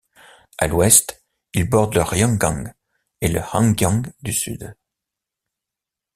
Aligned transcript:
À 0.57 0.67
l´ouest, 0.67 1.21
il 1.53 1.69
borde 1.69 1.93
le 1.93 2.01
Ryanggang 2.01 2.73
et 3.21 3.27
le 3.27 3.39
Hamgyong 3.53 4.11
du 4.23 4.33
Sud. 4.33 4.75